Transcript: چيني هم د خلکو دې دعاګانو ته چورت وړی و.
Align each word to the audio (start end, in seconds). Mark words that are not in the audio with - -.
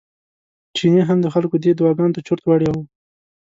چيني 0.77 1.01
هم 1.09 1.17
د 1.23 1.27
خلکو 1.35 1.55
دې 1.63 1.71
دعاګانو 1.79 2.15
ته 2.15 2.21
چورت 2.27 2.43
وړی 2.45 2.67
و. 2.71 2.75